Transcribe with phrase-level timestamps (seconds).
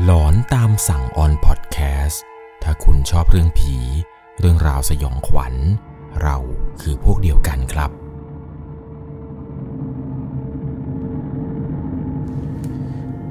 [0.00, 2.22] หลอนตามสั่งออนพอดแคสต์
[2.62, 3.76] ถ้าคุณชอบเรื่องผี
[4.38, 5.54] เรื่องราวสยองขวัญ
[6.22, 6.36] เรา
[6.80, 7.90] คือพวกเดียวกันครับ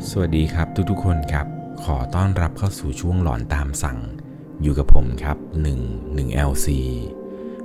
[0.10, 1.48] สวัสดีครับทุกๆคนครับ
[1.84, 4.00] ขอต้อนรับเข้าสู่ช่วงหลอนตามสั่ง
[4.62, 5.38] อยู่กับผมครับ
[5.78, 6.68] 1 1 LC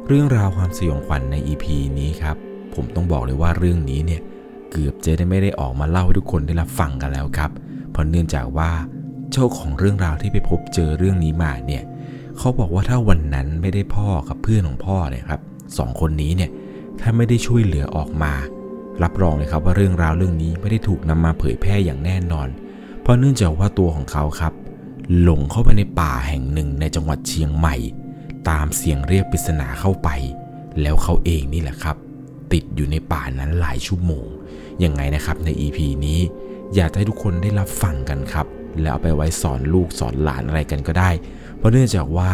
[0.07, 1.65] เรื่องราวความสยองขวัญใน EP
[1.99, 2.37] นี้ครับ
[2.75, 4.23] ผมต้องบอกเลยว่าเรื่องนี้เนี่ย
[4.71, 7.53] เกือบจะได้ไม่ได้ออกมาเล่าให้ทุกคนได้รับฟังกันแล้วครับ
[7.97, 8.71] เพราะเนื่องจากว่า
[9.33, 11.83] เจ้าของเรื่องราวที่ไปพบเจอเรื่องนี้มาเนี่ย
[12.39, 15.41] เขาบอกว่าถ้าวันนั้นไม่ได้พ่อกับเพื่อนของพ่อเนี่ยครับ
[15.79, 16.51] สองคนนี้เนี่ย
[17.01, 18.33] ถ้าไม่ได้ช่วยเหลือออกมา
[19.03, 22.49] รับรองเลยครับว่าเรื่องราวเรื่องนี้ไม่ได้ถูกนำมาเผยแพร่อย่างแน่นอน
[23.01, 24.53] เพราะเนื่องจากว่าตัวของเขาครับ
[25.21, 27.77] หลงเข้าไปในป่าแห่งหนึ่งในจังหวัดเชียงใหม่
[28.49, 30.09] ตามเสียงเรียกปริศนาเข้าไป
[30.81, 31.97] แล้วเขาเองนี่แหละครับ
[32.53, 34.27] ติดอยู่ในป่านั้นหลายชั่วโมง
[34.85, 36.21] ยังไงนะครับใน EP นี้
[36.75, 38.47] อยากให้ทุกคนได้รับฟังกันครับ
[38.81, 41.11] แล้วเอาไปไว้สอนลูกสอนหลานอะไรกันก็ได้
[41.57, 42.31] เพราะเนื่องจากว่า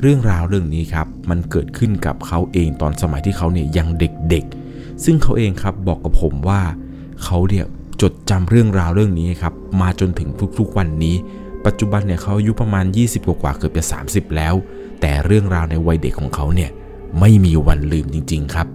[0.00, 6.60] เรื่องราวเรื่องนี้ครับ มันเกิดขึ้นกับเขาเองตอนสมัยที่เขาเนี่ยยังเด็กๆ ซึ่งเขาเองครับบอกกับผมว่า
[7.24, 7.64] เขาเนี่ย
[8.02, 11.16] จดจำเรื่องราวเรื่องนี้ครับมาจนถึงทุกๆวันนี้
[11.66, 14.54] ปัจจุบันเนี่ยเขาอายุประมาณ 20 กว่าเกือบจะ 30 แล้ว
[15.00, 16.70] แต่เรื่องราวในวัยเด็กของเขาเนี่ย
[17.20, 18.66] ไม่มีวันลืมจริง ๆ ครับ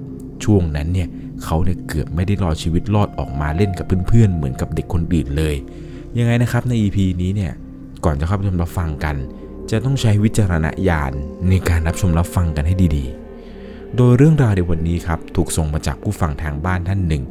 [0.43, 1.08] ช่วงนั้นเนี่ย
[1.43, 5.55] เขาเนี่ยเกือบไม่ได้รอชีวิตรอดออกมาเล่นกับเพื่อนๆ เหมือนกับเด็กคนอื่นเลย
[6.17, 7.53] ยังไงนะครับใน EP นี้เนี่ย
[8.05, 9.16] ก่อนจะเข้าไปชมรับฟังกัน
[9.71, 11.11] จะต้องใช้วิจารณญาณ
[11.49, 17.23] ในการรับชมรับฟังกันให้ดีๆ โดยเรื่องราวในวันนี้ครับถูกส่งมาจากผู้ฟังทางบ้านท่านหนึ่ง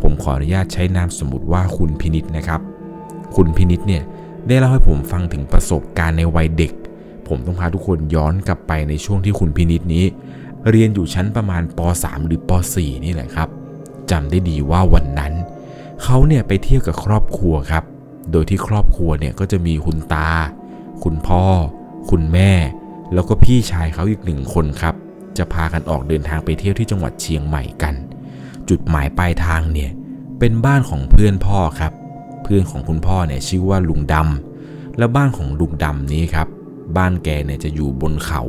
[0.00, 2.60] ผมขออนุญาตใช้นามสมมติว่าคุณพินิษนะครับ
[3.36, 4.02] คุณพินิษเนี่ย
[4.48, 6.72] ได้เล่าให้ผมฟังถึงประสบการณ์ในวัยเด็ก
[7.28, 10.04] ผมต้องพาทุกคนย้อนกลับไปในช่วงที่คุณพินิษนี้
[10.70, 13.48] เรียนอยู่ชั้นประมาณป .3 หรือป .4 นี่แหละครับ
[14.10, 15.32] จำได้ดีว่าวันนั้น
[16.02, 17.84] เขาเนี่ยไปเที่ยวกับครอบครัวครับ
[18.32, 20.30] โดยที่ครอบครัวเนี่ยก็จะมีคุณตา
[21.04, 21.44] คุณพ่อ
[22.10, 22.50] คุณแม่
[23.14, 24.94] แล้วก็พี่ชายเขาอีกหนึ่งคนครับ
[25.38, 27.94] จะพากันออกเดินทางไปเที่ยวที่จังหวัดเชียงใหม่กัน
[28.68, 29.90] จุดหมายปลายทางเนี่ย
[30.38, 31.92] เป็นบ้านของเพื่อนพ่อครับ
[32.42, 36.48] เพื่อนของคุณพ่อเนี่ยชื่อว่าลุงดำและบ้านของลุงดำนี้ครับ
[36.96, 38.42] บ้านแกเนี่ยจะอยู่บนเขา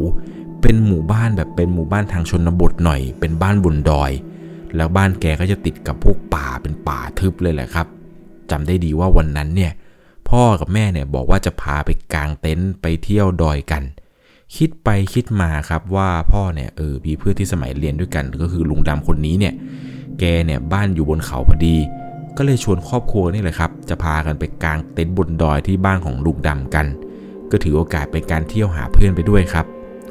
[0.61, 4.11] เป็นหมู่บ้านแบบเป็นหมู่บ้านทางชนบทหน่อย เป็นบ้านบนดอย
[4.75, 7.87] แล้วบ้านแกก็จะติดกับพวกป่าเป็นป่าทึบเลยแหละครับ
[8.51, 9.71] จำได้ดีว่าวันนั้นเนี่ย
[10.29, 13.83] พ่อกับแม่เนี่ยบอกว่าจะพาไปกางเต็นท์ไปเที่ยวดอยกัน
[14.55, 19.53] คิดไปคิดมาครับว่าพ่อเนี่ยเออมีเพื่อนที่สมัยเรียนด้วยกัน ก็คือลุงดำคนนี้เนี่ย
[20.19, 21.75] แกเนี่ยบ้านอยู่บนเขาพอดี
[22.37, 26.85] ก็เลยชวนครอบครัวนี่แหละครับ จะพากันไปกางเต็นท์บนดอยที่บ้านของลุงดำกัน
[27.51, 29.65] ก็ถือโอกาสเป็นการเที่ยวหาเพื่อนไปด้วยครับ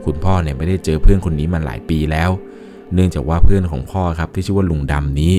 [0.08, 2.30] คุณพ่อเนี่ยไม่ได้เจอเพื่อนคนนี้มาหลายปีแล้ว
[2.94, 5.34] เนื่องจากว่าเพื่อนของพ่อครับที่ชื่อว่าลุงดำนี้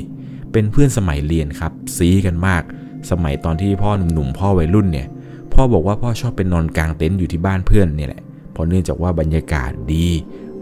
[0.51, 2.61] เป็นเพื่อนสมัยเรียนครับซีกันมาก
[3.11, 5.07] สมัยตอนที่พ่อหนุ่มๆพ่อวัยรุ่นเนี่ย
[5.53, 8.21] พ่อบอกว่าพ่อชอบเป็นนอนกลางเต็นท์อยู่ที่บ้านเพื่อนเนี่ยแหละ
[8.51, 10.07] เพราะเนื่องจากว่าบรรยากาศดี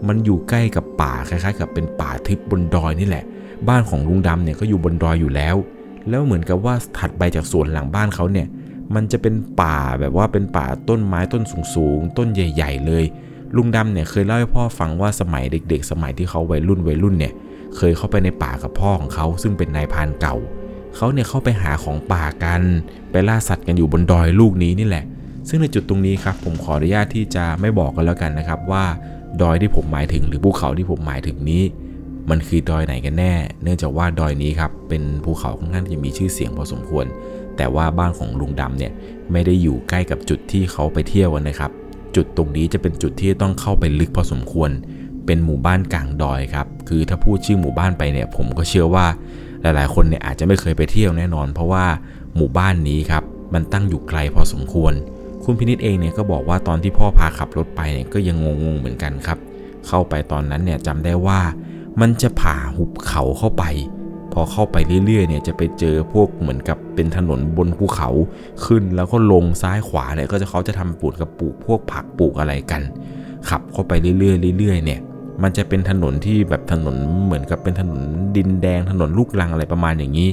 [0.06, 3.24] มันอยู่ใกล้กับป่าคล้ายๆ กับเป็นป่าทึบบนดอยนี่แหละ
[3.68, 5.56] บ้านของลุงดำเนี่ยก็อยู่บนดอยอยู่แล้ว
[6.08, 8.46] แล้วเหมือนกับว่าถัดไปจากสวนหลังบ้านเขาเนี่ย
[8.94, 11.42] มันจะเป็นป่าแบบว่าเป็นป่าต้นไม้ต้น
[11.74, 13.04] สูงๆ ต้นใหญ่ ๆ เลย
[13.56, 17.32] ลุงดำเนี่ยเคยเล่าให้พ่อฟังว่าสมัยเด็ก ๆ สมัยที่เขาวัยรุ่นวัยรุ่นเนี่ย
[17.76, 20.36] เคยเข้าไปในป่ากับพ่อของเขาซึ่งเป็นนายพานเก่า
[20.96, 22.62] เขาเนี่ยเข้าไปหาของป่ากัน
[23.10, 25.04] ไปล่าสัตว์กันอยู่บนดอยลูกนี้นี่แหละ
[25.48, 28.84] ซึ่งในจุดตรงนี้ครับ ผมขออนุญาตที่จะไม่บอกกันแล้วกันนะครับว่า
[29.42, 31.62] ดอยที่ผมหมายถึงหรือภูเขาที่ผมหมายถึงนี้
[32.30, 33.32] มันคือดอยไหนกันแน่
[33.62, 37.06] เนื่องจากว่าดอยนี้ครับเป็นภูเขาค่อนข้างจะมีชื่อเสียงพอสมควร
[37.56, 38.92] แต่ว่าบ้านของลุงดำเนี่ย
[39.32, 41.70] ไม่ได้อยู่ใกล้กับจุดที่เขาไปเที่ยวกันนะครับ
[42.18, 44.70] จุดตรงนี้จะเป็นจุดที่ต้องเข้าไปลึกพอสมควร
[45.26, 49.06] เป็นหมู่บ้านกลางดอยครับ คือถ้าพูดชื่อหมู่บ้านไปเนี่ย ผมก็เชื่อว่า
[49.62, 51.84] หลาย ๆ คนเนี่ยอาจจะไม่เคยไปเที่ยวแน่นอน เพราะว่า
[52.36, 53.22] หมู่บ้านนี้ครับ
[53.54, 54.92] มันตั้งอยู่ไกลพอสมควร
[55.44, 59.38] คุณพินิษเองเนี่ยก็บอกว่าตอนที่พ่อพาขับรถไปเนี่ยก็ยังงงๆเหมือนกันครับ
[59.86, 61.40] เข้าไปตอนนั้นเนี่ยจำได้ว่า
[62.00, 63.64] มันจะผ่าหุบเขาเข้าไป
[64.32, 68.10] พอเข้าไปเรื่อยๆเนี่ยจะไปเจอพวกเหมือนกับเป็นถนนบนภูเขา
[68.64, 72.82] ขึ้นแล้วก็ลงซ้ายขวาเนี่ยก็จะเขาจะทำปลูกกับปลูกพวกผักปลูกอะไรกัน
[73.48, 75.00] ขับเข้าไปเรื่อยๆเรื่อยๆเนี่ย
[75.42, 78.00] มันจะเป็นถนนที่แบบถนนเหมือนกับเป็นถนน
[78.36, 80.28] ดินแดงถนนลูกรังอะไรประมาณอย่างนี้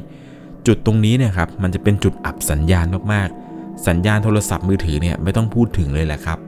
[0.67, 6.39] จุดตรงนี้เนี่ยครับมันจะเป็นจุดอับสัญญาณมากๆ สัญญาณโทรศัพท์มือถือเนี่ยไม่ต้องพูดถึงเลยแหละครับ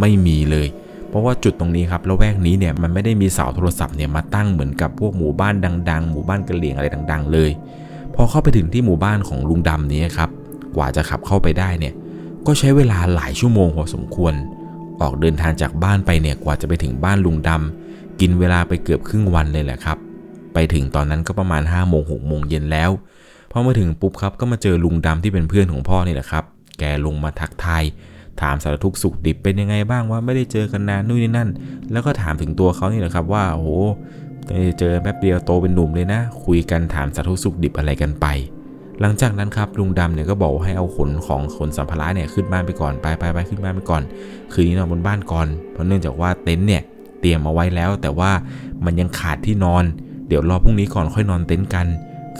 [0.00, 0.66] ไม่มีเลย
[1.14, 5.54] เพราะว่าจุดตรงนี้ครับละแวกนี้เนี่ยมันไม่ได้มีเสาโทรศัพท์เนี่ยมาตั้งเหมือนกับพวกหมู่บ้าน
[5.90, 7.50] ดัง ๆ หมู่บ้านกระเหลี่ยงอะไรดัง ๆ เลย
[8.14, 10.30] พอเข้าไปถึงที่หมู่บ้านของลุงดำนี้ครับ
[10.76, 11.94] กว่าจะขับเข้าไปได้เนี่ย
[12.46, 14.34] ก็ใช้เวลาหลายชั่วโมงพอสมควร
[15.00, 19.98] ออกเดินทางจากบ้านไปเนี่ยกว่าจะไปถึงบ้านลุงดำกินเวลาไปเกือบครึ่งวันเลยแหละครับ
[20.54, 22.90] ไปถึงตอนนั้นก็ประมาณ5้าโมงหกโมงเย็นแล้ว
[23.50, 26.44] พอมาถึงปุ๊บครับก็มาเจอลุงดำที่เป็นเพื่อนของพ่อนี่แหละครับ
[26.78, 27.84] แกลงมาทักทาย
[28.42, 31.48] ถามสารทุกสุขดิบเป็นยังไงบ้างว่าไม่ได้เจอกันนานนู่นนี่นั่น
[31.92, 33.68] แล้วก็ถามถึงตัวเขานี่แหละครับว่าโอ้โห
[34.78, 38.26] เจอแป๊บเดียวโตเป็นหนุ่มเลยนะ คุยกันถามสารทุกสุขดิบอะไรกันไป
[39.00, 44.02] หลังจากนั้นครับลุงดำเนี่ยก็บอกให้เอาขนของขนสัมภาระเนี่ยขึ้นบ้านไปก่อนไปไปไปขึ้นบ้านไปก่อน
[44.52, 46.82] คืนนี้นอนบนบ้านก่อนเพราะเนื่องจากว่าเต็นท์เนี่ย
[47.20, 48.30] เตรียมเอาไว้แล้ว แต่ว่า
[48.84, 49.84] มันยังขาดที่นอน
[50.28, 51.86] เดี๋ยวรอพรุ่งนี้ก่อนค่อยนอนเต็นท์กัน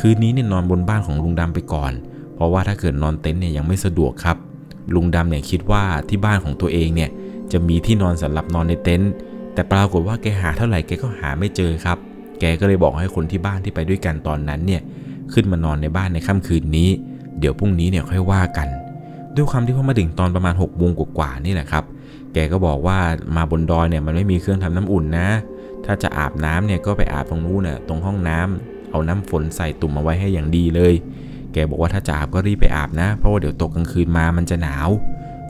[0.01, 1.93] คืนนี้เนี่ยนอนบนบ้านของลุงดำไปก่อน
[2.35, 4.37] เพราะว่าถ้าเกิดนอนเต็นท์เนี่ยยังไม่สะดวกครับ
[4.95, 7.11] ลุงดำเนี่ยคิดว่าที่บ้านของตัวเองเนี่ย
[7.53, 9.13] จะมีที่นอนสำหรับนอนในเต็นท์
[9.55, 11.99] แต่ปรากฏว่าแกหาเท่าไหร่แกก็หาไม่เจอครับ
[12.41, 14.83] แกก็เลยบอกให้คนที่บ้านที่ไปด้วยกันตอนนั้นเนี่ย
[15.33, 16.89] ขึ้นมานอนในบ้านในค่ำคืนนี้
[17.39, 18.69] เดี๋ยวพรุ่งนี้เนี่ยค่อยว่ากัน
[19.37, 21.85] ด้วยความที่พอมาถึงตอนประมาณ6กโมงกว่าๆนี่แหละครับ
[22.33, 22.99] แกก็บอกว่า
[23.37, 25.29] มาบนดอยเนี่ยมันไม่มีเครื่องทำน้ำอุ่นนะ
[25.85, 30.95] ถ้าจะอาบน้ำเนี่ยก็ไปอาบตรงนู้นน่ะตรงห้องน้ำเอาน้ำฝนใส่ตุ่มมาไว้ให้อย่างดีเลย
[31.55, 34.89] แกบอกว่าถ้าจะอาบก็รีบไปอาบนะ เพราะว่าเดี๋ยวตกกลางคืนมามันจะหนาว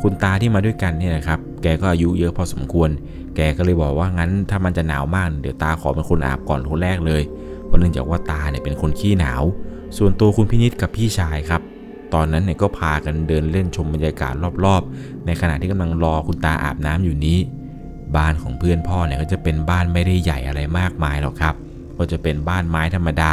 [0.02, 2.90] คุณตาที่มาด้วยกันเนี่ยนะครับ แกก็อายุเยอะพอสมควร
[3.36, 7.22] แกก็เลยบอกว่างั้นถ้ามันจะหนาวมาก เดี๋ยวตาขอเป็นคนอาบก่อนคนแรกเลย
[7.66, 9.42] เพราะเนื่องจากว่าตาเนี่ยเป็นคนขี้หนาว
[9.98, 11.62] ส่วนตัวคุณพินิษกับพี่ชายครับ
[12.14, 14.32] ตอนนั้นเนี่ยก็พากันเดินเล่นชมบรรยากาศ
[14.64, 17.38] รอบๆ ในขณะที่กำลังรอคุณตาอาบน้ำอยู่นี้
[18.16, 21.54] บ้านของเพื่อนพ่อเนี่ยก็จะเป็นบ้านไม่ได้ใหญ่อะไรมากมายหรอกครับ
[21.98, 23.32] ก็จะเป็นบ้านไม้ธรรมดา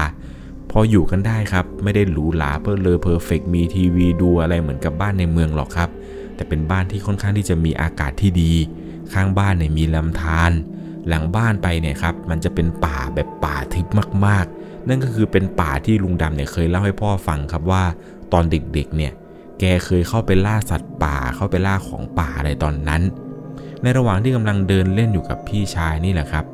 [0.71, 5.89] พออยู่กันได้ครับ ไม่ได้หรูหราเพอเลอเพอร์เฟกมีทีวีดูอะไรเหมือนกับบ้านในเมืองหรอกครับ
[6.35, 8.53] แต่เป็นบ้านที่ค่อนข้างที่จะมีอากาศที่ดี
[9.13, 10.51] ข้างบ้านเนี่ยมีลำธาร
[11.07, 13.87] หลังบ้านไปเนี่ยครับมันจะเป็นป่าแบบป่าทึบ
[14.25, 17.83] มากๆ นั่นก็คือเป็นป่าที่ลุงดำเนี่ยเคยเล่าให้พ่อฟังครับว่า
[18.33, 19.13] ตอนเด็กๆเนี่ย
[19.59, 23.01] แกเคยเข้าไปล่าสัตว์ป่าเข้าไปล่าของป่าอะไรตอนนั้น
[23.81, 26.45] ในระหว่างที่กำลังเดินเล่นอยู่กับพี่ชายนี่แหละครับ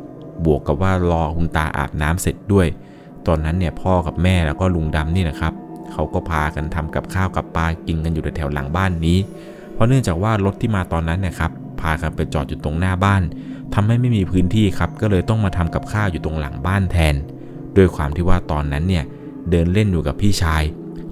[0.46, 2.68] บวกกับว่ารอคุณตาอาบน้ำเสร็จด้วย
[3.28, 5.54] ตอนนั้นเนี่ยพ่อกับแม่แล้วก็ลุงดำนี่แหละครับ
[5.92, 9.18] เขาก็พากันทำกับข้าวกับปลากินกันอยู่แถวหลังบ้านนี้
[9.74, 11.52] เพราะเนื่องจากว่ารถที่มาตอนนั้นเนี่ยครับ
[11.82, 13.22] พากันไปจอดอยู่ตรงหน้าบ้าน
[13.74, 17.16] ทำให้ไม่มีพื้นที่ครับก็เลยต้องมาทำกับข้าวอยู่ตรงหลังบ้านแทน
[17.78, 19.04] ด้วยความที่ว่าตอนนั้นเนี่ย
[19.50, 20.64] เดินเล่นอยู่กับพี่ชาย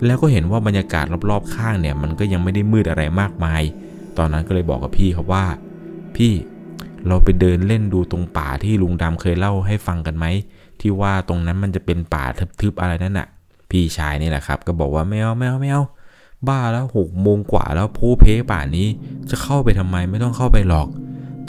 [0.05, 3.61] แล้วก็เห็นว่าบรรยากาศรอบๆข้างเนี่ยมันก็ยังไม่ได้มืดอะไรมากมาย
[4.17, 5.45] ตอนนั้นก็เลยบอกกับพี่ครับว่า
[6.15, 6.31] พี่
[7.07, 10.25] เราไปเดินเล่นดูตรงป่าที่ลุงดำเคยเล่าให้ฟังกันไหม
[10.81, 12.23] ที่ว่าตรงนั้นมันจะเป็นป่า
[12.61, 13.27] ทึบๆอะไรนั่นน่ะ
[13.71, 15.83] พี่ชายนี่แหละครับ ก็บอกว่าไม่เอาไม่เอาไม่เอา
[16.47, 18.87] บ้าแล้วหกโมงกว่าแล้วโพเพป่านี้
[19.29, 20.87] จะเข้าไปทำไมไม่ต้องเข้าไปหรอก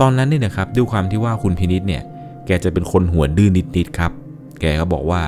[0.00, 2.02] ตอนนั้นนี่นะครับด้วยความที่ว่าคุณพินิษเนี่ย
[2.46, 4.12] แกจะเป็นคนหัวดื้อนิดๆครับ
[4.60, 5.22] แกก็บอกว่า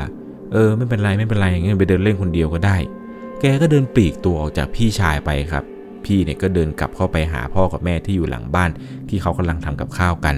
[0.52, 2.76] เออ ไม่เป็นไรไม่เป็นไรงั้นไปเดินเล่นคนเดียวก็ได้
[3.40, 5.64] แกก็เดินปลีกตัวออกจากพี่ชายไปครับ
[6.06, 8.70] พี่เนี่ยก็เดินกลับเข้าไปหาพ่อกับแม่ที่อยู่หลังบ้าน
[9.08, 10.36] ที่เขากำลังทำกับข้าวกัน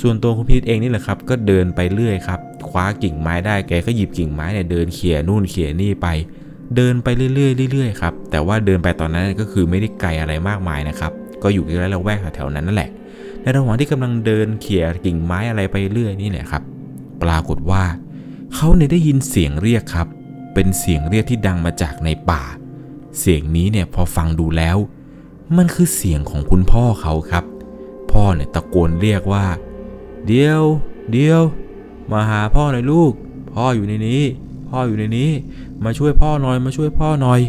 [0.00, 6.08] ส่วนตัวคุณพีทเองนี่แหละครับ ก็เดินไปเรื่อยครับ คว้ากิ่งไม้ได้แกก็หยิบกิ่งไม้เนี่ยเดินเขี่ยนู่นเขี่ยนี่ไป
[6.76, 11.12] เดินไปเรื่อยๆเรื่อยๆครับ แต่ว่าเดินไปตอนนั้นก็คือไม่ได้ไกลอะไรมากมายนะครับ
[11.42, 12.90] ก็อยู่ใกล้ๆละแวกแถวๆนั้นนั่นแหละ
[13.42, 16.62] ในระหว่างที่กำลังเดินเขี่ยกิ่งไม้อะไรไปเรื่อยนี่แหละครับ
[17.22, 17.82] ปรากฏว่า
[18.54, 20.06] เขาเนี่ยได้ยินเสียงเรียกครับ
[20.54, 22.42] เป็นเสียงเรียกที่ดังมาจากในป่า
[23.18, 24.76] เสียงนี้เนี่ยพอฟังดูแล้ว
[25.56, 27.44] มันคือเสียงของคุณพ่อเขาครับ
[28.12, 29.46] พ่อเนี่ยตะโกนเรียกว่า
[30.26, 30.62] เดียว
[31.12, 31.42] เดียว
[32.12, 33.12] มาหาพ่อหน่อยลูก
[33.54, 34.22] พ่ออยู่ในนี้
[34.68, 35.30] พ่ออยู่ในนี้
[35.84, 37.40] มาช่วยพ่อหน่อย มาช่วยพ่อหน่อย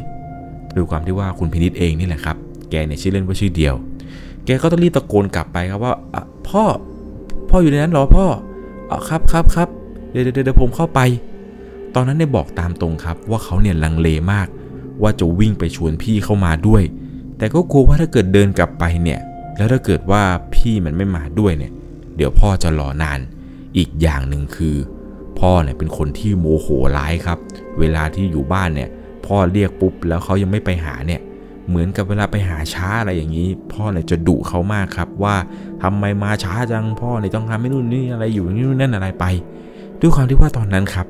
[0.76, 2.38] ด้วยความที่ว่าคุณพินิษเองนี่แหละครับ
[2.70, 3.76] แกเนี่ยชื่อเล่นว่าชื่อเดียว
[4.46, 5.94] แกก็ต้องรีบตะโกนกลับไปครับว่า
[6.50, 6.64] พ่อ
[7.50, 8.26] พ่ออยู่ในนั้นหรอพ่อ
[8.92, 9.68] อะครับครับครับ
[10.12, 11.00] เดี๋ยวเดี๋ยวเดี๋ยวผมเข้าไป
[11.96, 14.48] ตอนนั้นได้บอกตามตรงครับว่าเขาเนี่ยลังเลมาก
[15.02, 16.84] ว่าจะวิ่งไปชวนพี่เข้ามาด้วย
[17.38, 19.20] แต่ก็กลัวว่าถ้าเกิดเดินกลับไปเนี่ย
[19.58, 20.22] แล้วถ้าเกิดว่า
[20.54, 21.72] พี่มันไม่มาด้วยเนี่ย
[22.16, 23.20] เดี๋ยวพ่อจะรอนาน
[23.78, 24.76] อีกอย่างหนึ่งคือ
[25.40, 27.38] พ่อเนี่ยเป็นคนที่โมโหร้ายครับ
[27.80, 28.90] เวลาที่อยู่บ้านเนี่ย
[29.26, 31.22] พ่อเรียกปุ๊บแล้วเขายังไม่ไปหาเนี่ย
[31.68, 35.36] เหมือนกับเวลาไปหาช้าอะไรอย่างนี้ พ่อเนี่ยจะดุเขามากครับ ว่า
[35.84, 39.26] ทำไมมาช้าจังพ่อเนี่ยต้องทำไม่นู่นนี่อะไรอยู่นี่นู่นนั่นอะไรไป
[40.00, 41.08] ด้วยความที่ว่าตอนนั้นครับ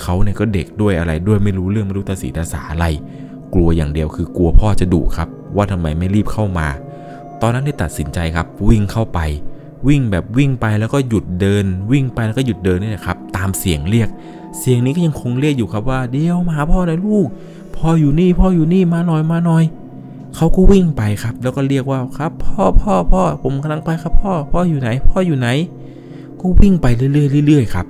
[0.00, 2.86] เขาเนี่ยก็เด็กด้วยอะไรด้วยไม่รู้เรื่องไม่รู้ตาสีตาสาอะไร
[3.54, 6.68] กลัวอย่างเดียวคือกลัวพ่อจะดุครับ ว่าทำไมไม่รีบเข้ามา
[7.42, 9.20] ตอนนั้นได้ตัดสินใจครับวิ่งเข้าไป
[9.88, 14.08] วิ่งแบบวิ่งไปแล้วก็หยุดเดิน วิ่งไปแล้วก็หยุดเดินนี่แหละครับตามเสียงเรียก
[14.58, 17.26] เสียงนี้ก็ยังคงเรียกอยู่ครับว่าเดี๋ยวมาหาพ่อหน่อยลูก
[17.76, 19.64] พ่ออยู่นี่พ่ออยู่นี่มาหน่อยมาหน่อย
[20.36, 25.48] เขาก็วิ่งไปครับ แล้วก็เรียกว่าครับ พ่อพ่อพ่อผมกำลังไปครับพ่อ พ่ออยู่ไหน พ่ออยู่ไหน
[26.40, 27.86] ก็วิ่งไปเรื่อยๆเรื่อยๆครับ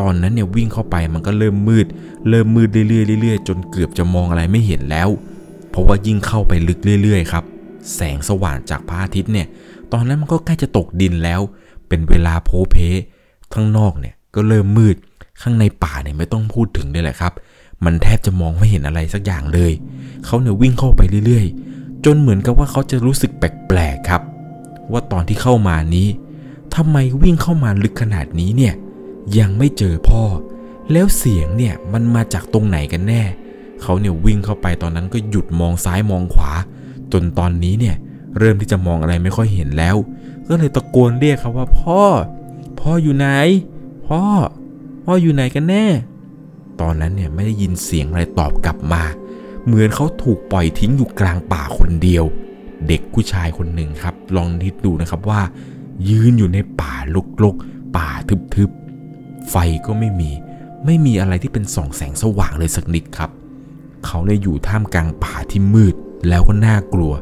[0.00, 1.86] ตอนนั้นเนี่ยวิ่งเข้าไปมันก็เริ่มมืด
[2.28, 5.08] เริ่มมืดเรื่อยๆเรื่อยๆจนเกือบจะมองอะไรไม่เห็นแล้ว
[5.74, 7.44] เพราะว่ายิ่งเข้าไปลึกเรื่อย ๆ ครับ
[7.94, 9.46] แสงสว่างจากพระอาทิตย์เนี่ย
[9.92, 11.40] ตอนนั้นมันก็ใกล้จะตกดินแล้ว
[11.88, 12.76] เป็นเวลาโพเพ
[13.54, 14.96] ข้างนอกเนี่ยก็เริ่มมืด
[15.42, 17.32] ข้างในป่าเนี่ยไม่ต้องพูดถึงเลยแหละครับ
[17.84, 19.72] มันแทบจะมองไม่เห็นอะไรสักอย่างเลย
[20.24, 24.22] เขาเนี่ยวิ่งเข้าไปเรื่อยๆจจนเหมือนกับว่าเขาจะรู้สึกแปลกๆครับ
[24.92, 26.08] ว่าตอนที่เข้ามานี้
[26.74, 28.74] ทำไมวิ่งเข้ามาลึกขนาดนี้เนี่ย
[29.38, 30.22] ยังไม่เจอพ่อ
[30.92, 33.22] แล้วเสียงเนี่ยมันมาจากตรงไหนกันแน่
[33.82, 36.52] เขาเนี่ยวิ่งเข้าไปตอนนั้นก็หยุดมองซ้ายมองขวา
[37.12, 37.96] จนตอนนี้เนี่ย
[38.38, 39.96] เริ่มที่จะมองอะไรไม่ค่อยเห็นแล้ว
[40.48, 42.02] ก็เลยตะโกนเรียกเขาว่าพ่อ
[42.80, 43.28] พ่ออยู่ไหน
[44.06, 44.22] พ่อ
[45.04, 45.86] พ่ออยู่ไหนกันแน่
[46.80, 49.02] ตอนนั้นเนี่ยไม่ได้ยินเสียงอะไรตอบกลับมา
[49.64, 52.24] เหมือนเขาถูกปล่อยทิ้งอยู่กลางป่าคนเดียว
[52.88, 55.40] เด็กผู้ชายคนหนึ่งครับ ลองนิดดูนะครับว่า
[56.08, 56.94] ยืนอยู่ในป่า
[57.44, 58.08] ลกๆ ป่า
[58.54, 59.54] ทึบๆ ไฟ
[59.86, 60.30] ก็ไม่มี
[60.84, 63.30] ไม่มีอะไรที่เป็นส่องแสงสว่างเลยสักนิดครับ
[64.06, 65.94] เขาเนี่ยอยู่ท่ามกลางป่าที่มืด
[66.28, 67.12] แล้วก็น่ากลัว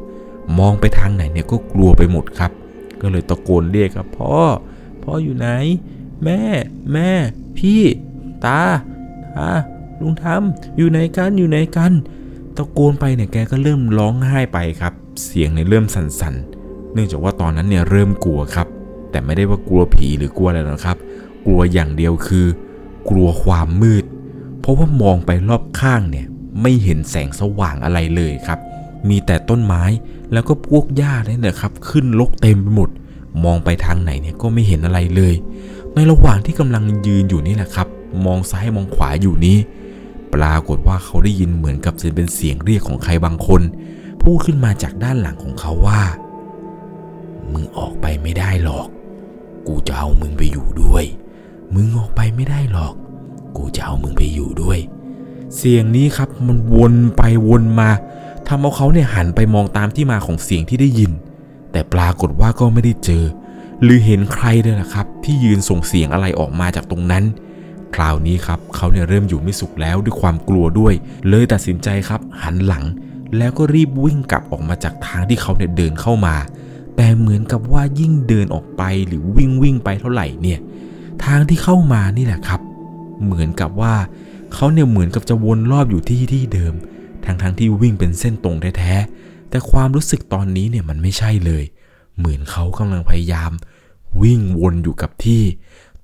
[0.59, 2.51] มองไปทางไหนเนี่ยก็กลัวไปหมดครับ
[3.01, 4.33] ก็เลยตะโกนเรียกครับพ่อ
[5.03, 5.47] พ่ออยู่ไหน
[6.23, 6.41] แม่
[6.93, 7.09] แม่
[7.57, 7.81] พี่
[8.45, 8.61] ตา
[9.35, 9.49] ตา
[9.99, 11.91] ลุงทำอยู่ไหนกันอยู่ไหนกัน
[12.55, 14.93] ตะโกนไปเนี่ยแกก็เริ่มร้องไห้ไปครับ
[15.25, 18.67] เสียงเนี่ยเริ่มสั่นๆ เนื่องจากว่าตอนนั้นเนี่ยเริ่มกลัวครับ
[19.11, 20.97] แต่ไม่ได้ว่ากลัวผีหรือกลัวอะไรหรอกครับ
[21.45, 22.47] กลัวอย่างเดียวคือ
[23.09, 24.03] กลัวความมืด
[24.59, 26.27] เพราะว่ามองไปรอบข้างเนี่ย
[26.61, 28.59] ไม่เห็นแสงสว่างอะไรเลยครับ
[29.09, 29.83] มีแต่ต้นไม้
[30.33, 32.89] แล้วก็พวกหญ้าเนี่ยนะครับ ขึ้นรกเต็มไปหมด
[33.45, 35.35] มองไปทางไหนเนี่ยก็ไม่เห็นอะไรเลย
[35.93, 37.87] ในระหว่างที่กำลังยืนอยู่นี่แหละครับ
[38.25, 39.57] มองซ้ายมองขวาอยู่นี้
[40.33, 43.61] ปรากฏว่าเขาได้ยินเหมือนกับจะเป็นเสียงเรียกของใครบางคน
[44.21, 46.01] พูดขึ้นมาจากด้านหลังของเขาว่า
[47.51, 48.87] มึงออกไปไม่ได้หรอก
[49.67, 51.05] กูจะเอามึงไปอยู่ด้วย
[51.73, 52.93] มึงออกไปไม่ได้หรอก
[53.57, 54.79] กูจะเอามึงไปอยู่ด้วย
[55.57, 57.89] เสียงนี้ครับมันวนไปวนมา
[58.47, 61.11] ทำเอาเขาเนี่ยหันไปมองตามที่มาของเสียงที่ได้ยิน
[61.71, 63.23] แต่ปรากฏว่าก็ไม่ได้เจอ
[63.81, 67.23] หรือเห็นใครเลยนะครับ ที่ยืนส่งเสียงอะไรออกมาจากตรงนั้น
[67.95, 70.93] คราวนี้ครับเขาเนี่ยเริ่มอยู่ไม่สุขแล้วด้วยความกลัวด้วย
[71.29, 72.83] เลยตัดสินใจครับ หันหลัง
[73.37, 76.35] แล้วก็รีบวิ่งกลับออกมาจากทางที่เขาเนี่ยเดินเข้ามา
[76.95, 80.59] แต่เหมือนกับว่ายิ่งเดินออกไปหรือวิ่งวิ่งไปเท่าไหร่เนี่ย
[81.25, 82.61] ทางที่เข้ามานี่แหละครับ
[83.23, 83.93] เหมือนกับว่า
[84.55, 86.73] เขาเนี่ยเหมือนกับจะวนรอบอยู่ที่ที่เดิม
[87.25, 91.63] ทั้งทั้งที่วิ่งเป็นเส้นตรงแท้ๆ แต่ความรู้สึกตอนนี้เนี่ยมันไม่ใช่เลย
[92.17, 93.51] เหมือนเขากำลังพยายาม
[94.21, 95.41] วิ่งวนอยู่กับที่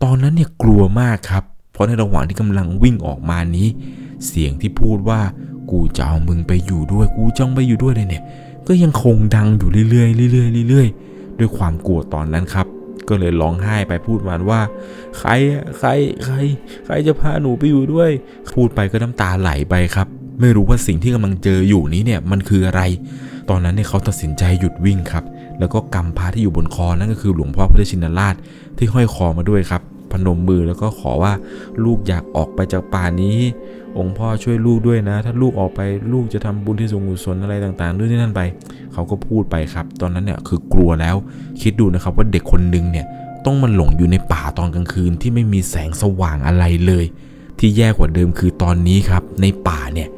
[0.03, 3.67] ตอนนั้นเนี่ยกลัวมากครับ เพราะในระหว่างที่กำลังวิ่งออกมานี้
[4.25, 5.21] เสียงที่พูดว่า
[5.71, 8.23] กูจะเอามึงไปอยู่ด้วยกูจ้องไปอยู่ด้วยเลยเนี่ย
[8.67, 12.67] ก็ยังคงดังอยู่เรื่อยๆเรื่อยๆเรื่อยๆด้วยความกลัวตอนนั้นครับ
[13.09, 14.61] ก็เลยร้องไห้ไปพูดมันว่า
[15.17, 15.31] ใคร
[15.77, 15.89] ใคร
[16.25, 16.35] ใคร
[16.85, 18.09] ใครจะพาหนูไปอยู่ด้วย
[18.53, 20.07] พูดไปก็น้ำตาไหลไปครับ
[20.41, 22.81] ไม่รู้ว่าสิ่งที่กำลังเจออยู่นี้เนี่ยมันคืออะไร
[23.49, 25.23] ตอนนั้นเนี่ยเขาตัดสินใจหยุดวิ่งครับ
[25.59, 28.35] แล้วก็กำพระที่อยู่บนคอนั่นก็คือหลวงพ่อพระชินราช
[28.77, 29.81] ที่ห้อยคอมาด้วยครับ
[30.13, 31.33] พนมมือแล้วก็ขอว่า
[31.83, 33.39] ลูกอยากออกไปจากป่านี้
[33.97, 35.81] องค์พ่อช่วยลูกด้วยนะ ถ้าลูกออกไป
[36.13, 38.41] ลูกจะทำบุญที่สูงกุศลอะไรต่างๆด้วยที่นั่นไป
[38.93, 41.15] เขาก็พูดไปครับ ตอนนั้นเนี่ยคือกลัวแล้ว
[41.61, 43.05] คิดดูนะครับว่าเด็กคนหนึ่งเนี่ย
[43.45, 47.05] ต้องมันหลงอยู่ในป่าตอนกลางคืนที่ไม่มีแสงสว่างอะไรเลย
[47.59, 50.09] ที่แย่กว่าเดิมคือตอนนี้ครับ ในป่าเนี่ย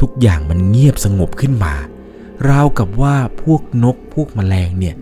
[0.00, 1.74] ทุกอย่างมันเงียบสงบขึ้นมา
[2.48, 4.94] ราวกับว่าพวกนกพวกแมลงเนี่ย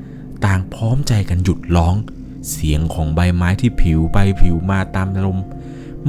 [0.45, 1.95] ต่างพร้อมใจกันหยุดร้อง
[2.51, 5.39] เสียงของใบไม้ที่ผิวไปผิวมาตามลม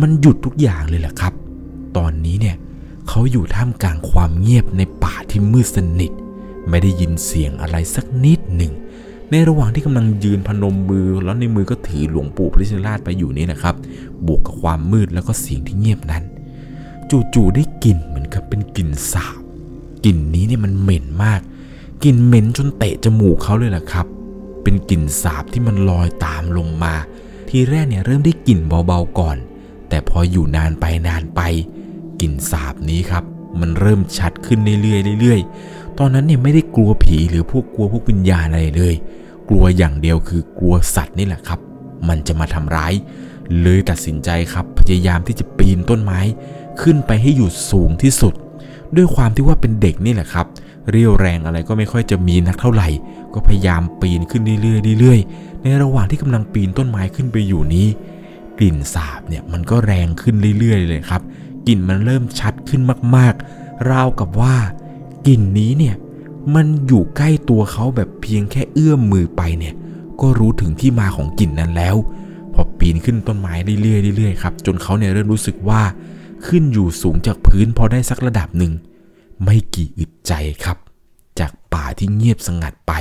[0.01, 1.33] มันหยุดทุกอย่างเลยแหละครับ
[1.97, 2.55] ตอนนี้เนี่ย
[3.07, 6.11] เขาอยู่ท่ามกลางความเงียบในป่าที่มืดสนิท
[6.69, 8.73] ไม่ได้ยินเสียงอะไรสักนิดหนึ่ง
[9.31, 13.75] ในระหว่างที่กำลังยืนพนมมือ แล้วในมือก็ถือหลวงปู่พระชินราชไปอยู่นี่นะครับ
[14.25, 16.23] บวกกับความมืดแล้วก็เสียงที่เงียบนั้น
[17.33, 19.39] จู่ๆได้กลิ่นเหมือนกับเป็นกลิ่นสาบ
[20.05, 21.41] กลิ่นนี้เนี่ยมันเหม็นมาก
[22.03, 24.05] กลิ่นเหม็นจนเตะจมูกเขาเลยแหละครับ
[24.65, 26.93] เป็นกลิ่นสาบที่มันลอยตามลงมา
[27.49, 29.37] ทีแรกเนี่ยเริ่มได้กลิ่นเบาๆก่อน
[29.89, 31.41] แต่พออยู่นานไปนานไป
[32.21, 33.23] กลิ่นสาบนี้ครับ
[33.59, 38.95] มันเริ่มชัดขึ้นเรื่อยๆเรื่อยๆ ตอนนั้นเนี่ยไม่ได้กลัวผีหรือพวกกลัวพวกวิญญาณอะไรเลย
[39.49, 41.59] กลัวอย่างเดียวคือกลัวสัตว์นี่แหละครับ
[42.07, 42.93] มันจะมาทำร้าย
[43.61, 46.19] เลยตัดสินใจครับพยายามที่จะปีนต้นไม้
[46.81, 48.33] ขึ้นไปให้อยู่สูงที่สุด
[48.95, 50.45] ด้วยความที่ว่าเป็นเด็กนี่แหละครับ
[50.89, 52.89] เรี่ยวแรงอะไรก็ไม่ค่อยจะมีนักเท่าไหร่
[53.33, 57.87] ก็พยายามปีนขึ้นเรื่อยๆเรื่อยๆ ในระหว่างที่กำลังปีนต้นไม้ขึ้นไปอยู่นี้
[58.57, 61.21] กลิ่นสาบเนี่ยมันก็แรงขึ้นเรื่อยๆเลยครับ
[61.67, 62.81] กลิ่นมันเริ่มชัดขึ้น
[63.15, 64.55] มากๆ ราวกับว่า
[65.27, 65.95] กลิ่นนี้เนี่ย
[66.55, 69.73] มันอยู่ใกล้ตัวเขาแบบเพียงแค่เอื้อมมือไปเนี่ย
[70.21, 71.95] ก็รู้ถึงที่มาของกลิ่นนั้นแล้ว
[72.53, 75.81] พอปีนขึ้นต้นไม้เรื่อยๆเรื่อยๆครับจนเขาเนี่ยเริ่มรู้สึกว่า
[76.47, 78.71] ขึ้นอยู่สูงจากพื้นพอได้สักระดับหนึ่ง
[79.43, 80.77] ไม่กี่อึดใจครับ
[81.39, 82.93] จากป่าที่เงียบสงัดไป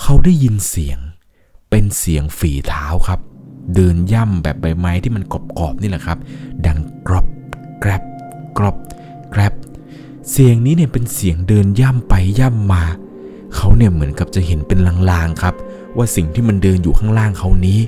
[0.00, 0.98] เขาได้ยินเสียง
[1.70, 3.20] เป็นเสียงฝีเท้าครับ
[3.74, 6.18] เดินย่ำแบบใบไม้ที่มันกรอบๆนี่แหละครับ
[6.66, 7.26] ดังกรอบ
[7.80, 8.02] แกรบ
[8.58, 8.76] กรอบ
[9.30, 9.54] แกรบ
[10.30, 12.84] เสียงนี้เนี่ยเป็นเสียงเดินย่ำไปย่ำมา
[13.54, 14.78] เขาเนี่ยเหมือนกับจะเห็นเป็น
[15.10, 15.54] ลางๆครับ
[15.96, 17.80] ว่าสิ่งที่มันเดินอยู่ข้างล่างเขานี้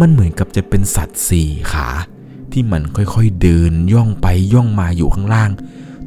[0.00, 1.88] มันเหมือนกับจะเป็นสัตว์สี่ขา
[2.52, 5.50] ที่มันค่อยๆเดินย่องไปย่องมาอยู่ข้างล่าง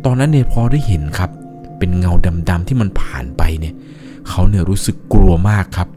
[0.06, 1.30] ตอนนั้นเนี่ยพอได้เห็นครับ
[1.78, 2.14] เป็นเงา
[2.50, 3.74] ดำๆที่มันผ่านไปเนี่ย
[4.30, 5.90] เขาเนี่ยรู้สึกกลัวมากครับ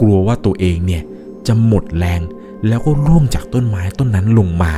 [0.00, 1.02] กลัวว่าตัวเองเนี่ย
[1.46, 2.20] จะหมดแรง
[2.68, 4.72] แล้วก็ร่วงจากต้นไม้ต้นนั้นลงมา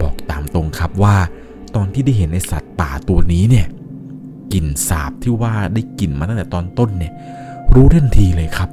[0.00, 1.16] บอกตามตรงครับว่า
[1.74, 3.66] ตอนที่ได้เห็นไอสัตว์ป่าตัวนี้เนี่ย
[4.52, 7.12] กลิ่นสาบที่ว่าได้กลิ่นมาตั้งแต่ตอนต้นเนี่ย
[7.74, 8.70] รู้ทันทีเลยครับ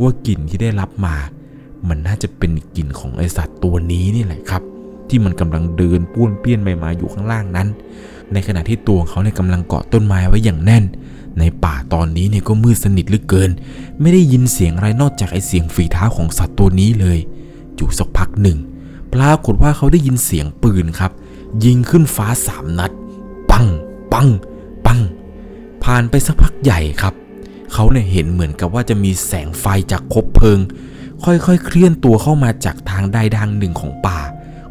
[0.00, 1.16] ว่ากลิ่นที่ได้รับมา
[1.88, 4.62] มันน่าจะเป็นกลิ่นของไอสัตว์ตัวนี้นี่แหละครับ
[5.08, 7.68] ที่มันกำลังเดินป้วนเปี้ยนไปมาอยู่ข้างล่างนั้น
[8.32, 10.84] ในขณะที่ตัวเขาเนี่ยกำลังเกาะต้นไม้ไว้อย่างแน่น
[11.38, 13.50] ในป่าตอนนี้เนี่ยก็มืดสนิทเหลือเกิน
[14.00, 17.18] ไม่ได้ยินเสียงอะไรนอกจากไอเสียงฝีเท้าของสัตว์ตัวนี้เลย
[17.76, 18.58] อยู่สักพักหนึ่ง
[19.14, 21.12] ปรากฏว่าเขาได้ยินเสียงปืนครับ
[21.64, 22.90] ยิงขึ้นฟ้าสามนัด
[23.50, 23.66] ปัง
[24.12, 24.28] ปัง
[24.86, 25.00] ปัง
[25.84, 27.14] ผ่านไปสักพักใหญ่ครับ
[27.72, 30.58] เขาเนี่ยเห็นเหมือนกับว่าจะมีแสงไฟจากคบเพลิง
[31.24, 34.18] ค่อยๆเคลื่อนตัวเข้ามาจากทางใดทางหนึ่งของป่า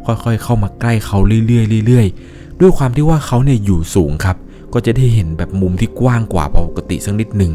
[0.06, 4.36] ค่อยๆเข้ามาใกล้เขาเรื่อยๆเรื่อยๆ ด้วยความที่ว่าเขาเนี่ยอยู่สูงครับ
[4.72, 7.52] ก็จะได้เห็นแบบมุมที่กว้างกว่าปกติสักนิดหนึ่ง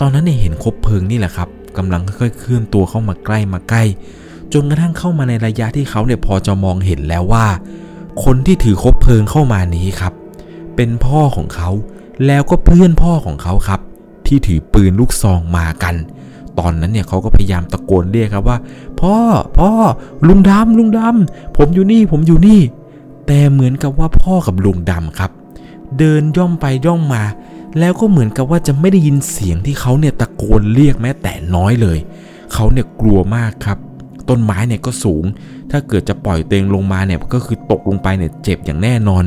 [0.00, 3.84] ตอนนั้นเนี่ยเห็นคบเพลิงนี่แหละครับกำลังค่อยๆเคลื่อนตัวเข้ามาใกล้มาใกล้
[4.52, 7.46] จนกระทั่งเข้ามาในระยะที่เขาเนี่ยพอจะมองเห็นแล้วว่า
[8.24, 10.12] คนที่ถือคบเพลิงเข้ามานี้ครับ
[10.76, 11.70] เป็นพ่อของเขา
[12.26, 13.80] แล้วก็เพื่อนพ่อของเขาครับ
[14.26, 15.94] ที่ถือปืนลูกซองมากัน
[16.58, 18.58] ตอนนั้นเนี่ยเขาก็พยายามตะโกนเรียกครับว่า
[19.00, 19.14] พ่อ
[19.58, 19.70] พ่อ
[20.26, 22.60] ลุงดำลุงดำผมอยู่นี่ผมอยู่นี่
[23.26, 25.30] แต่เหมือนกับว่าพ่อกับลุงดำครับ
[25.98, 27.22] เดินย่องไปย่องมา
[27.78, 31.98] แล้วก็เหมือนกับว่าจะไม่ได้ยินเสียงที่เขาเนี่ยตะโกนเรียกแม้แต่น้อยเลย
[32.52, 33.78] เขาเนี่ยกลัวมากครับ
[34.28, 35.24] ต้นไม้เนี่ยก็สูง
[35.70, 39.24] ถ้าเกิดจะปล่อยเตงลงมาเนี่ยก็คือตกลงไปเนี่ยเจ็บอย่างแน่นอน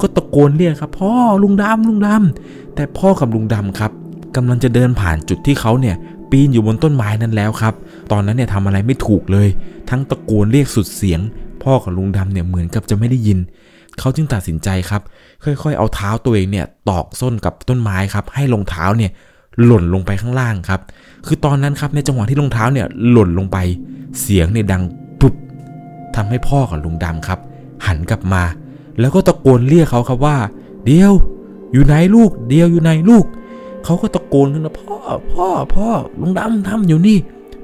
[0.00, 1.12] ก็ตะโกนเรียกครับ พ่อ
[1.42, 3.92] ลุงดำลุงดำแต่พ่อกับลุงดำครับ
[4.36, 5.96] กำลังจะเดินผ่านจุดที่เขาเนี่ย
[6.30, 7.74] ปีนอยู่บนต้นไม้นั้นแล้วครับ
[8.12, 9.48] ตอนนั้นเนี่ยทำอะไรไม่ถูกเลย
[9.90, 11.20] ทั้งตะโกนเรียกสุดเสียง
[11.66, 13.38] พ่อกับลุงดำเนี่ยเหมือนกับจะไม่ได้ยิน
[13.98, 15.02] เขาจึงตัดสินใจครับ
[15.44, 19.10] ค่อยๆ เอาเท้าตัวเองเนี่ยตอกส้นกับต้นไม้ครับ ให้รองเท้าเนี่ย
[19.64, 20.80] หล่นลงไปข้างล่างครับ
[21.26, 23.58] คือตอนนั้นครับในจังหวะที่รองเท้าเนี่ยหล่นลงไป
[24.20, 24.82] เสียงเนี่ยดัง
[25.20, 25.34] ปุ๊บ
[26.14, 27.38] ทำให้พ่อกับลุงดำครับ
[27.86, 28.42] หันกลับมา
[29.00, 30.36] แล้วก็ตะโกนเรียกเขาครับว่า
[30.86, 31.12] เดียว
[31.72, 33.24] อยู่ไหนลูก เดียวอยู่ไหนลูก
[33.84, 34.96] เขาก็ตะโกนขึ้นนะพ่อ
[35.32, 35.88] พ่อพ่อ
[36.20, 37.18] ลุงดำทำอยู่นี่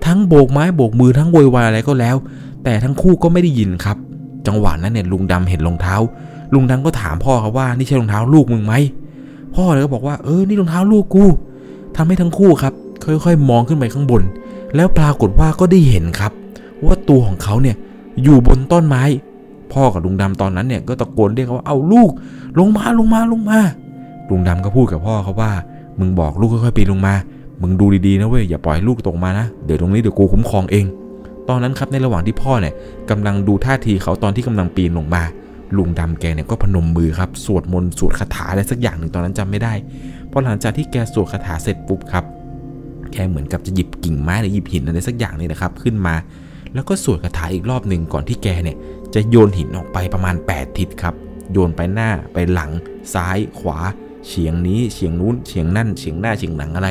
[0.06, 2.16] ทั้งโบกไม้โบกมือทั้งโวยวายอะไรก็แล้ว
[2.64, 3.96] แต่ทั้งคู่ก็ไม่ได้ยินครับ
[4.46, 5.96] จังหวะนั้นเนี่ยลุงดำเห็นรองเท้า
[6.54, 8.74] ลุงดำก็ถามพ่อครับว่านี่ใช่รองเท้าลูกมึงไหม
[9.54, 11.24] พ่อเลยก็บอกว่าเออนี่รองเท้าลูกกู
[11.96, 12.72] ทำให้ทั้งคู่ครับ
[13.04, 14.22] ค่อยๆ มองขึ้นไปข้างบน
[14.76, 16.32] แล้วปรากฏว่าก็ได้เห็นครับ
[16.84, 17.76] ว่าตัวของเขาเนี่ย
[18.22, 19.02] อยู่บนต้นไม้
[19.72, 22.10] พ่อกับลุงดำตอนนั้นเนี่ยก็ตะโกนเรียกว่าเอาลูก
[22.58, 23.58] ลงมาลงมาลงมา
[24.30, 25.50] ลุงดำก็พูดกับพ่อเขาว่า
[25.98, 27.14] มึงบอกลูกค่อยๆปีนลงมา
[27.62, 30.84] มึงดูดีๆนะเว้ยอย่าปล่อยลูกตกมานะ เดี๋ยวตรงนี้เดี๋ยวกูคุ้มครองเอง
[31.48, 32.74] ตอนนั้นครับในระหว่างที่พ่อเนี่ย
[33.10, 35.22] กำลังดูท่าทีเขาตอนที่กำลังปีนลงมา
[35.76, 39.72] ลุงดำแกเนี่ยก็พนมมือครับสวดมนต์สวดคาถาอะไรสักอย่างหนึ่งตอนนั้นจำไม่ได้
[40.30, 42.24] พอหลังจากที่แกสวดคาถาเสร็จปุ๊บครับ
[43.12, 46.14] แกเหมือนกับจะหยิบกิ่งไม้หรือหยิบหินอะไรสักอย่างนี่นะครับขึ้นมา
[46.74, 48.76] แล้วก็สวดคาถาอีกรอบหนึ่งก่อนที่แกเนี่ย
[49.14, 51.14] จะโยนหินออกไปประมาณ 8 ทิศครับ
[51.52, 52.70] โยนไปหน้าไปหลัง
[53.14, 53.78] ซ้ายขวา
[54.26, 56.88] เฉียงนี้เฉียงนู้นเฉียงนั่นเฉียงหน้าเฉียงหลังอะไร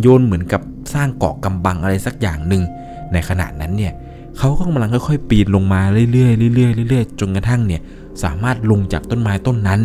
[0.00, 0.60] โยนเหมือนกับ
[0.94, 2.62] สร้างเกาะกำบังอะไรสักอย่างหนึ่ง
[3.12, 3.92] ในขณะนั้นเนี่ย
[4.38, 5.80] เขาก็กำลังค่อยๆปีนลงมา
[6.12, 7.80] เรื่อยๆเรื่อยๆเรื่อยๆจนกระทั่งเนี่ย
[8.22, 9.80] สามารถลงจากต้นไม้ต้นนั้น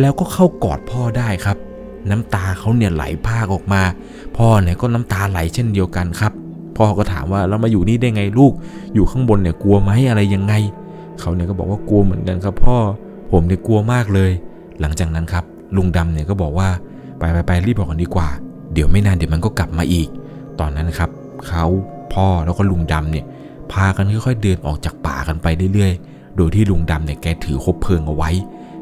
[0.00, 1.56] แล้วก็เข้ากอดพ่อได้ครับ
[2.10, 3.82] น้ำตาเขาเนี่ยไหลพากออกมา
[4.36, 6.32] พ่อเนี่ยก็น้ำตาไหลเช่นเดียวกันครับ
[6.76, 8.52] พ่อก็ถามว่าแล้วมาอยู่นี่ได้ไงลูก
[8.94, 10.54] อยู่ข้างบนเนี่ยกลัวไหมอะไรยังไง
[11.20, 12.76] เขาเนี่ยก็บอกว่ากลัวเหมือนกันครับ พ่อ
[13.32, 14.30] ผมเนี่ยกลัวมากเลย
[14.80, 15.44] หลังจากนั้นครับ
[15.76, 16.68] ลุงดำเนี่ยก็บอกว่า
[17.18, 18.28] ไปไปไปรีบบอกกันดีกว่า
[18.72, 20.08] เดี๋ยวไม่นานเดี๋ยวมันก็กลับมาอีก
[20.60, 21.10] ตอนนั้นครับ
[21.48, 21.64] เขา
[22.14, 23.24] พ่อแล้วก็ลุงดำเนี่ย
[23.72, 28.30] พากันค่อยๆเดินออกจากป่ากันไปเรื่อยๆ โดยที่ลุงดำเนี่ยแกถือคบเพลิงเอาไว้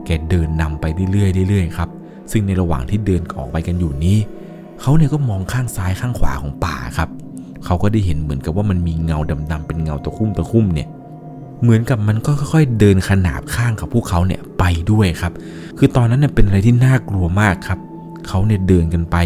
[0.07, 1.89] แกเดินนำไปเรื่อยๆเรื่อยๆครับ
[2.33, 4.19] ซึ่งในระหว่างที่เดินออกไปกันอยู่นี้
[4.81, 7.09] เขาเนี่ยก็มองข้างซ้ายข้างขวาของป่าครับ
[7.65, 9.19] เขาก็ได้เห็นเหมือนกับว่ามันมีเงา
[9.51, 10.89] ดำๆเป็นเงาตะคุ่มตะคุ่มเนี่ย
[11.63, 15.33] เหมือนกับมันก็ค่อยๆ เดินขนาบข้างกับพวกเขาเนี่ยไปด้วยครับ
[15.79, 17.79] คือตอนนั้นเนี่ยเป็นอะไรที่น่ากลัวมากครับ
[18.29, 19.17] เขาเนี่ยเดินกันไป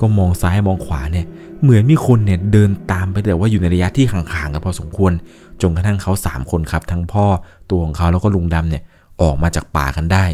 [0.00, 1.26] ก็มองซ้ายมองขวาเนี่ย
[1.62, 5.12] เหมือนมีคนเนี่ยเดินตามไปแต่ว่าอยู่ในระยะที่ห่างๆกันพอสมควร
[5.60, 7.26] จนกระทั่งเขาสามคนครับ ทั้งพ่อ
[7.70, 8.82] ตัวของเขาแล้วก็ลุงดำเนี่ย
[9.22, 10.24] ออกมาจากป่ากันได้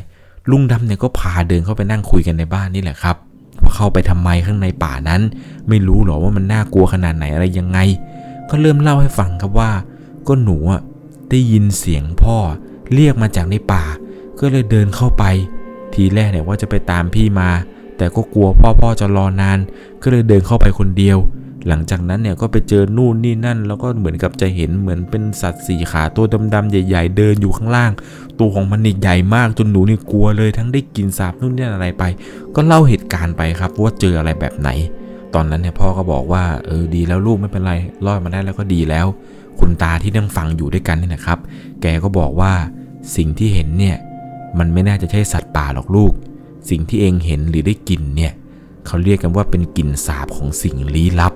[0.50, 3.16] ลุงดำเนี่ยก็พาเดินเข้าไปนั่งคุยกันในบ้านนี่แหละครับ
[3.62, 5.20] ว่าเข้าไปทำไมข้างในป่านั้น
[5.68, 7.78] ไม่รู้หรอว่ามันน่ากลัวขนาดไหนอะไรยังไง
[8.50, 9.70] ก็เริ่มเล่าให้ฟังครับว่า
[10.28, 10.80] ก็หนูอะ
[11.30, 12.36] ได้ยินเสียงพ่อ
[12.94, 13.84] เรียกมาจากในป่า
[14.40, 15.24] ก็เลยเดินเข้าไป
[15.94, 17.48] ทีแรกเนี่ยว่าจะไปตามพี่มา
[18.02, 19.58] แต่ก็กลัวพ่อพ่อจะรอนาน
[20.02, 21.18] ก็เลยเดินเข้าไปคนเดียว
[21.68, 27.92] หลังจากนั้นเนี่ยก็ไปเจอนู่นนี่นั่น แล้วก็เหมือนกับจะเห็นเหมือนเป็นสัตว์สี่ขาตัวดำๆใหญ่ ๆ เดินอยู่ข้างล่าง
[28.38, 32.04] ตัวของมันนี่ใหญ่มากจนหนูนี่กลัวเลยทั้งได้กลินสาบนู่นนี่อะไรไป
[32.54, 34.70] ก็เล่าเหตุการณ์ไปครับว่าเจออะไรแบบไหน
[35.34, 37.72] ตอนนั้นเนี่ยพ่อก็บอกว่าเออดีแล้วลูกไม่เป็นไร
[38.06, 39.06] รอดมาได้แล้วก็ดีแล้ว
[39.58, 41.38] คุณตาที่นั่งฟังอยู่ด้วยกันนี่นะครับ
[41.82, 42.52] แกก็บอกว่า
[43.16, 43.96] สิ่งที่เห็นเนี่ย
[44.58, 46.12] มันไม่น่าจะใช่สัตว์ป่าหรอกลูก
[46.70, 48.32] สิ่งที่เองเห็นหรือได้กลิ่นเนี่ย
[48.86, 51.32] เขาเรียกกันว่าเป็นกลิ่นสาบของสิ่งลี้ลับ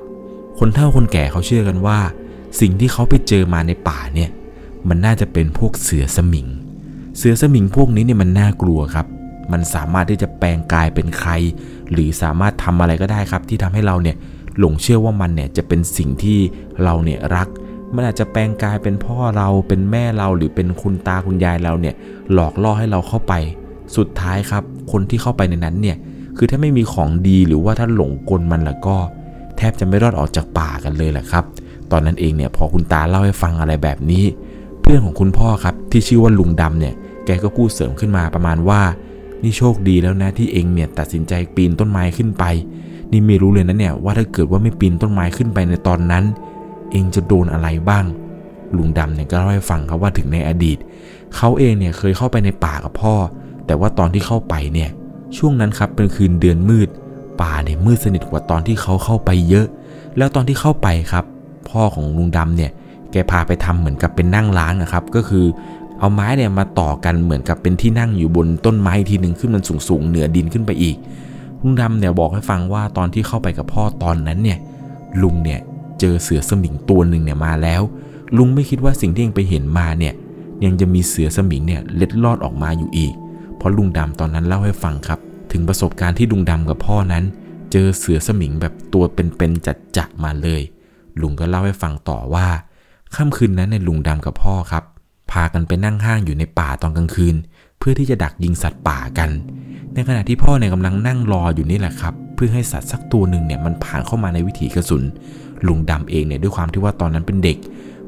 [0.58, 1.98] คนเฒ่าคนแก่เขาเชื่อกันว่า
[2.60, 4.30] สิ่งที่เขาไปเจอมาในป่าเนี่ย
[4.88, 6.46] มันน่าจะเป็นพวกเสือสมิง
[7.18, 9.06] เสือสมิงพวกนี้เนี่ยมันน่ากลัวครับ
[9.52, 11.30] มันสามารถที่จะแปลงกายเป็นใคร
[11.92, 14.16] หรือสามารถทำอะไรก็ได้ครับ ที่ทำให้เราเนี่ย
[14.58, 16.38] หลงเชื่อว่ามันเนี่ยจะเป็นสิ่งที่
[16.82, 17.48] เราเนี่ยรัก
[17.94, 21.94] มันอาจจะแปลงกายเป็นพ่อเราเป็นแม่เราหรือเป็นคุณตาคุณยายเราเนี่ย
[22.32, 23.34] หลอกล่อให้เราเข้าไป
[23.96, 24.62] สุดท้ายครับ
[24.92, 25.96] คนที่เข้าไปในนั้นเนี่ย
[26.36, 28.96] คือถ้าไม่มีของดีหรือว่าถ้าหลงกลมันแล้วก็
[29.56, 31.44] แทบจะไม่รอดออกจากป่ากันเลยแหละครับ
[31.90, 34.24] ตอนนั้นเองเนี่ยพอคุณตาเล่าให้ฟังอะไรแบบนี้
[34.80, 36.94] เพื่อนของคุณพ่อครับที่ชื่อว่าลุงดำเนี่ย
[37.26, 38.80] แกก็พูดเสริมขึ้นมาประมาณว่า
[39.42, 42.44] นี่โชคดีแล้วนะที่เองเนี่ยตัดสินใจปีนต้นไม้ขึ้นไป
[43.12, 46.24] นี่ไม่รู้เลยนะเนี่ยว่าถ้าเกิดว่าไม่ปีนต้นไม้ขึ้นไปในตอนนั้น
[46.90, 48.04] เองจะโดนอะไรบ้าง
[48.76, 50.78] ลุงดำเนี่ยก็เล่าให้ฟังครับว่าถึงในอดีต
[51.36, 53.14] เขาเองเนี่ยเคยเข้าไปในป่ากับพ่อ
[53.66, 54.90] แต่ว่าตอนที่เข้าไปเนี่ย
[55.36, 56.88] ช่วงนั้นครับเป็นคืนเดือนมืด
[57.40, 59.66] ป่าเนี่ยมืดสนิทกว่าตอนที่เขาเข้าไปเยอะ
[60.16, 61.24] แล้วตอนที่เข้าไปครับ
[61.70, 62.70] พ่อของลุงดำเนี่ย
[63.12, 65.44] แกพาไปทำเหมือนกับเป็นนั่งร้านนะครับ ก็คือ
[65.98, 70.96] เอาไม้เนี่ยมาต่อกันเหมือนกับเป็นที่นั่งอยู่บนต้นไม้ทีหนึ่งขึ้นมันสูงๆเหนือดินขึ้นไปอีก
[71.62, 74.58] ลุงดำเนี่ยบอกให้ฟังว่าตอนที่เข้าไปกับพ่อตอนนั้นเนี่ย
[75.22, 75.60] ลุงเนี่ย
[76.00, 77.82] เจอเสือสมิงตัวหนึ่งเนี่ยมาแล้ว
[78.36, 80.14] ลุงไม่คิดว่าสิ่งที่ยังไปเห็นมาเนี่ย
[80.64, 83.14] ยังจะมีเสือสมิงเนี่ยเล็ดลอดออกมาอยู่อีก
[83.56, 85.20] เพราะลุงดำตอนนั้นเล่าให้ฟังครับ
[85.52, 87.24] ถึงประสบการณ์ที่ลุงดำกับพ่อนั้น
[87.72, 90.62] เจอเสือสมิงแบบตัวเป็นๆจัดๆมาเลย
[91.20, 92.46] ลุงก็เล่าให้ฟังต่อว่า
[93.14, 94.84] ค่ำคืนนั้นในลุงดำกับพ่อครับ
[95.30, 97.36] พากันไปนั่งห้างอยู่ในป่าตอนกลางคืน
[97.78, 99.30] เพื่อที่จะดักยิงสัตว์ป่ากัน
[99.94, 105.02] ในขณะที่พ่อเนี่ยกำลังนั่งรออยู่นี่แหละครับ เพื่อให้สัตว์สักตัวหนึ่งเนี่ยมันผ่านเข้ามาในวิถีกระสุน
[105.66, 107.58] ลุงดำเองเนี่ยด้วยความที่ว่าตอนนั้นเป็นเด็ก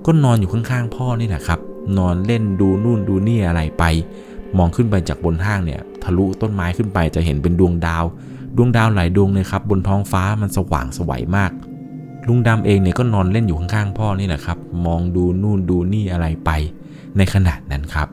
[0.06, 1.60] ก็นอนอยู่ข้างๆพ่อนี่แหละครับ
[1.98, 3.84] นอนเล่นดูนู่นดูนี่อะไรไป
[4.56, 8.04] มองขึ้นไปจากบนห้างเนี่ย ทะลุต้นไม้ขึ้นไปจะเห็นเป็นดวงดาว
[8.56, 11.52] ดวงดาวหลายดวงเลยครับ บนท้องฟ้ามันสว่างสวยมาก
[12.28, 16.50] ลุงดำเองเนี่ยก็นอนเล่นอยู่ข้างๆพ่อนี่แหละครับ มองดูนู่นดูนี่อะไรไป
[17.16, 18.08] ในขณะนั้นครับ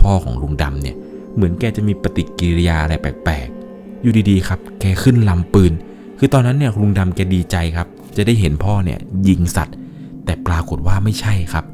[0.00, 0.96] พ่อของลุงดำเนี่ย
[1.34, 5.72] เหมือนแกจะมีปฏิกิริยาอะไรแปลกๆ อยู่ดีๆครับ แกขึ้นลำปืน
[6.18, 8.98] คือตอนนั้นเนี่ยลุงดำแกดีใจครับ จะได้เห็นพ่อเนี่ย
[9.28, 9.76] ยิงสัตว์
[10.24, 11.64] แต่ปรากฏว่าไม่ใช่ครับ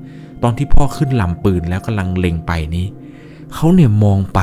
[0.43, 2.87] ตอนที่พ่อขึ้นลำปืนแล้วกำลังเล็งไปนี้
[3.55, 4.41] เขาเนี่ยมองไป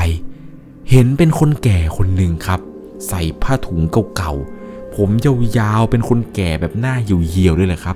[0.89, 2.59] เห็นเป็นคนแก่คนหนึ่งครับ
[3.07, 3.81] ใส่ผ้าถุง
[4.15, 7.95] เก่าๆ ผมยาวๆ เป็นคนแก่แบบหน้าเหี่ยวๆด้วยแหละครับ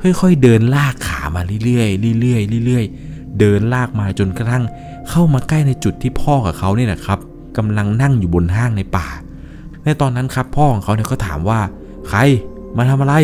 [0.00, 4.64] ค่อยๆเดินลากขามาเรื่อยๆ เรื่อยๆ เรื่อยๆ เดินลากมาจนกระทั่ง
[5.10, 7.18] เข้ามาใกล้ในจุดที่พ่อกับเขาเนี่ยนะครับ
[7.56, 9.06] กำลังนั่งอยู่บนห้างในป่า
[9.84, 11.60] ในตอนนั้นครับพ่อของเขาเนี่ยก็ถามว่า
[12.08, 12.18] ใคร
[12.76, 13.14] มาทำอะไร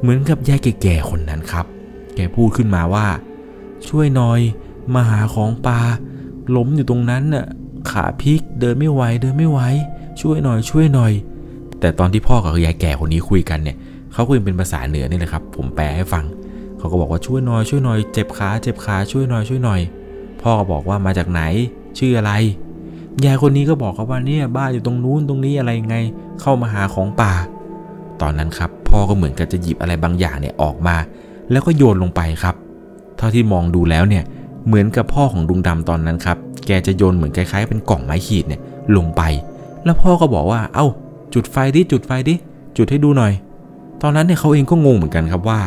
[0.00, 1.66] เหมือนกับยายแก่ๆคนนั้นครับ
[2.14, 3.06] แกพูดขึ้นมาว่า
[3.88, 4.40] ช่วยหน่อย
[4.94, 5.80] มาหาของปลา
[6.56, 7.46] ล้มอยู่ตรงนั้นน่ะ
[7.90, 9.60] ขาพิกเดินไม่ไหวเดินไม่ไหว
[10.20, 11.12] ช่วยหน่อยช่วยหน่อย
[11.80, 13.76] แต่ตอนที่พ่อกับยายแก่คนนี้คุยกันเนี่ย
[14.12, 16.24] เขาคุยเป็นภาษาเหนือนี่แหละครับ ผมแปลให้ฟัง
[16.78, 19.80] เขาก็บอกว่าช่วยหน่อยช่วยหน่อยเจ็บขาเจ็บขาช่วยหน่อยช่วยหน่อย
[20.42, 21.42] พ่อก็บอกว่ามาจากไหน
[21.98, 22.32] ชื่ออะไร
[23.24, 25.96] ยายคนนี้ก็บอกเขาว่าเนี่ยบ้านอยู่ตรงนู้นตรงนี้อะไรไง
[26.40, 27.32] เข้ามาหาของป่า
[28.20, 30.96] ตอนนั้นครับพ่อก็เหมือนกับจะหยิบอะไรบางอย่างเนี่ยออกมา
[31.50, 32.54] แล้วก็โยนลงไปครับ
[33.16, 34.24] เท่าที่มองดูแล้วเนี่ย
[34.66, 38.60] เหมือนกับพ่อของลุงดำตอนนั้นครับ แกจะโยนเหมือนคล้ายๆ เป็นกล่องไม้ขีดเนี่ย
[38.96, 39.22] ลงไป
[39.84, 40.86] แล้วพ่อก็บอกว่า เอ้า
[41.34, 42.34] จุดไฟดิ จุดไฟดิ
[42.76, 43.32] จุดให้ดูหน่อย
[44.02, 45.60] ตอนนั้นเนี่ยเขาเองก็งงเหมือนกันครับว่า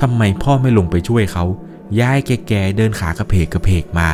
[0.00, 1.44] ทำไมพ่อไม่ลงไปช่วยเขา
[2.00, 4.08] ยายแก่ๆเดินขากระเพกกระเพกมา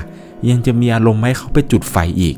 [0.49, 2.37] ยังจะมีอารมณ์ไหมเขาไปจุดไฟอีก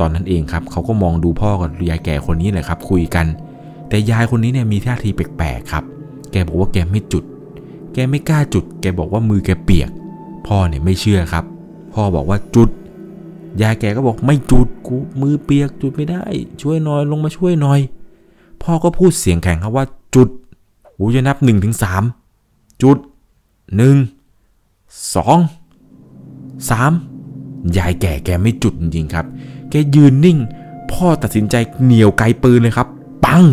[0.00, 3.26] ตอนนั้นเองครับเขาก็มองดูพ่อกับยายแก่คนนี้แหละครับ คุยกัน
[3.88, 5.84] แต่ยายคนนี้เนี่ยมีท่าทีแปลกๆครับ
[6.32, 7.24] แกบอกว่าแกไม่จุด
[7.94, 9.90] แกไม่กล้าจุด แกบอกว่ามือแกเปียก
[10.46, 11.44] พ่อเนี่ยไม่เชื่อครับ
[11.92, 12.68] พ่อบอกว่าจุด
[13.62, 16.22] ยายแกก็บอกไม่จุดกูมือเปียกจุดไม่ได้
[16.62, 17.80] ช่วยหน่อยลงมาช่วยหน่อย
[18.62, 20.28] พ่อก็พูดเสียงแข็งครับว่าจุด
[20.98, 22.02] กูจะนับหนึ่งถึงสาม
[22.82, 22.96] จุด
[23.76, 23.96] หนึ่ง
[25.14, 25.38] สอง
[26.70, 26.92] สาม
[27.76, 29.26] ยายแก่แกไม่จุดจริงๆครับ
[29.70, 30.38] แกยืนนิ่ง
[30.92, 32.88] พ่อตัดสินใจเหนียวไกลปืนเลยครับ
[33.24, 33.44] ปัง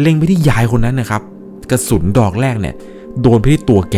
[0.00, 1.22] เล็งไปที่ยายคนนั้นนะครับ
[1.70, 2.74] กระสุนดอกแรกเนี่ย
[3.20, 3.96] โดนไปที่ตัวแก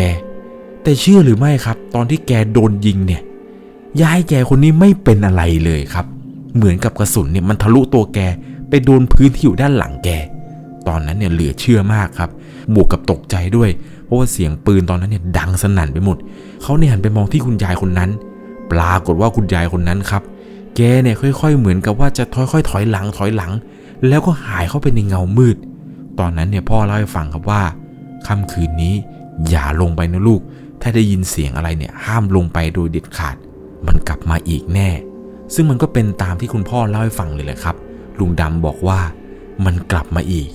[0.86, 3.22] แต่เชื่อหรือไม่ครับ ตอนที่แกโดนยิงเนี่ย
[4.02, 6.06] ยายแกคนนี้ไม่เป็นอะไรเลยครับ
[6.56, 8.18] เหมือนกับกระสุนเนี่ยมันทะลุตัวแก
[8.68, 10.08] ไปโดนพื้นที่อยู่ด้านหลังแก
[10.88, 12.30] ตอนนั้นเนี่ยเหลือเชื่อมากครับ
[12.74, 13.70] บวกกับตกใจด้วย
[14.04, 16.16] เพราะว่าเสียงปืนตอนนั้นเนี่ยดังสนั่นไปหมด
[16.62, 18.10] เขาเนี่ยหันไปมองที่คุณยายคนนั้น
[18.72, 20.22] ปรากฏว่าคุณยายคนนั้นครับ
[20.76, 23.52] แกเนี่ยค่อย ๆ เหมือนกับว่าจะค่อยๆถอยหลังถอยหลัง
[24.08, 25.56] แล้วก็หายเข้าไปในเงามืด
[26.18, 27.62] ตอนนั้นเนี่ยพ่อเล่าให้ฟังครับว่า
[28.26, 28.94] ค่ำคืนนี้
[29.50, 30.40] อย่าลงไปนะลูก
[30.82, 33.36] ถ้าได้ยินเสียงอะไรเนี่ยห้ามลงไปโดยเด็ดขาด
[33.86, 34.90] มันกลับมาอีกแน่
[35.54, 37.76] ซึ่งมันก็เป็นตามที่คุณพ่อเล่าให้ฟังเลยแหละครับ
[38.18, 39.00] ลุงดำบอกว่า
[39.64, 40.48] มันกลับมาอีก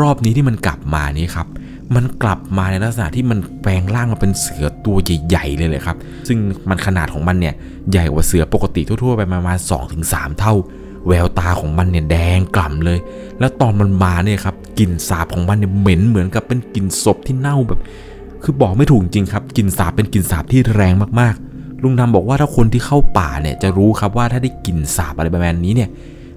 [0.00, 1.46] รอบนี้ที่มันกลับมานี้ครับ
[1.94, 5.96] มันกลับมาในลักษณะที่มันแปลงร่างมาเป็นเสือตัวใหญ่ๆเลยเลยครับ
[6.28, 7.54] ซึ่งมันขนาดของมันเนี่ย
[7.90, 9.58] ใหญ่กว่าเสือปกติทั่วๆไปประมาณ
[9.98, 10.54] 2-3 เท่า
[11.08, 12.98] แววตาของมันเนี่ยแดงกล่ำเลย
[13.38, 17.80] แล้วตอนมันมาเนี่ยครับกลิ่นสาบของมันเนี่ยเหม็นเหมือนกับเป็นกลิ่นศพที่เน่าแบบ
[18.42, 25.90] คือบอกไม่ถูกจริงครับกลิ่นสาบเป็นกลิ่นสาบที่แรงมากๆ ลุงดำบอกว่าถ้าคนที่เข้าป่าเนี่ยจะรู้ครับว่าถ้าได้กลิ่นสาบอะไรประมาณนี้เนี่ย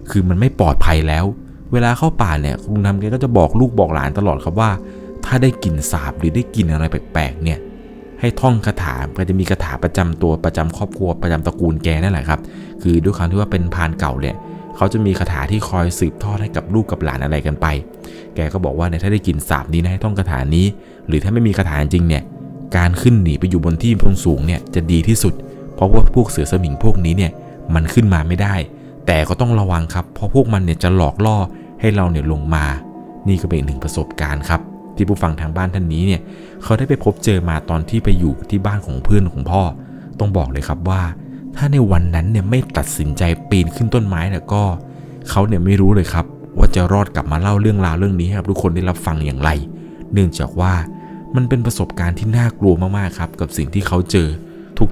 [0.09, 1.25] คือมันไม่ปลอดภัยแล้ว
[1.71, 4.71] เวลาเข้าป่าเนี่ยลุงดำแกก็จะบอกลูกบอกหลานตลอดครับว่า
[5.25, 7.59] ถ้าได้กลิ่นสาบหรือได้กลิ่นอะไรแปลกๆเนี่ย
[8.19, 12.39] ให้ท่องคาถาก็จะมีคาถาประจำตัวประจำครอบครัวประจำตระกูลแกนั่นแหละครับ
[12.81, 14.35] คือด้วยความที่ว่าเป็นพานเก่าเนี่ย
[14.75, 17.67] เขาจะมีคาถาที่คอยสืบทอดให้กับลูกกับหลานอะไรกันไป
[18.35, 20.65] แกก็บอกว่าเนี่ยถ้าได้กลิ่นสาบนี้นะให้ท่องคาถานี้
[21.07, 22.23] หรือถ้าไม่มีคาถาจริงเนี่ย
[22.77, 25.33] การขึ้นหนีไปอยู่บนที่พงสูงเนี่ยจะดีที่สุด
[25.75, 27.31] เพราะว่าพวกเสือสมิงพวกนี้เนี่ย
[27.73, 28.55] มันขึ้นมาไม่ได้
[29.07, 31.37] แต่ก็ต้องระวังครับเพราะพวกมันเนี่ยจะหลอกล่อ
[31.79, 32.65] ให้เราเนี่ยลงมา
[33.27, 34.61] นี่ก็เป็นหนึ่งประสบการณ์ครับ
[34.95, 36.21] ที่ผู้ฟังทางบ้านท่านนี้เนี่ย
[36.63, 39.61] เขาได้ไปพบเจอมาตอนที่ไปอยู่ที่บ้านของเพื่อนของพ่อ
[40.19, 41.01] ต้องบอกเลยครับว่า
[41.55, 44.63] ถ้าในวันนั้นเนี่ยไม่ตัดสินใจปีนขึ้นต้นไม้แล้วก็
[45.29, 46.25] เขาเนี่ยไม่รู้เลยครับ
[46.57, 49.49] ว่าจะรอดกลับมาเล่าเรื่องราวเรื่องนี้ให้กับทุกคนได้รับฟังอย่างไร
[50.13, 50.73] เนื่องจากว่า
[51.36, 54.28] มันเป็นประสบการณ์ที่น่ากลัวมากๆครับ กับสิ่งที่เขาเจอ